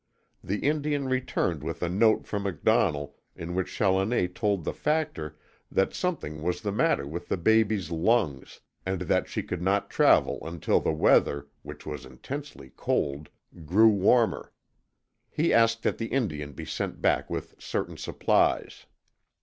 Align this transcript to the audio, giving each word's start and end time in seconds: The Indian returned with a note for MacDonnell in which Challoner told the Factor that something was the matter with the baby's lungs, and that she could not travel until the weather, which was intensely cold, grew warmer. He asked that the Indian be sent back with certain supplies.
The 0.43 0.57
Indian 0.61 1.07
returned 1.07 1.61
with 1.61 1.83
a 1.83 1.87
note 1.87 2.25
for 2.25 2.39
MacDonnell 2.39 3.13
in 3.35 3.53
which 3.53 3.71
Challoner 3.75 4.27
told 4.29 4.63
the 4.63 4.73
Factor 4.73 5.37
that 5.71 5.93
something 5.93 6.41
was 6.41 6.61
the 6.61 6.71
matter 6.71 7.05
with 7.05 7.27
the 7.29 7.37
baby's 7.37 7.91
lungs, 7.91 8.61
and 8.83 9.01
that 9.01 9.27
she 9.27 9.43
could 9.43 9.61
not 9.61 9.91
travel 9.91 10.39
until 10.43 10.79
the 10.79 10.91
weather, 10.91 11.49
which 11.61 11.85
was 11.85 12.03
intensely 12.03 12.71
cold, 12.75 13.29
grew 13.63 13.89
warmer. 13.89 14.51
He 15.29 15.53
asked 15.53 15.83
that 15.83 15.99
the 15.99 16.07
Indian 16.07 16.53
be 16.53 16.65
sent 16.65 16.99
back 16.99 17.29
with 17.29 17.61
certain 17.61 17.97
supplies. 17.97 18.87